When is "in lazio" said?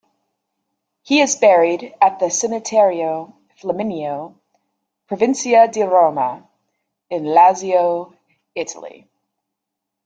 7.11-8.11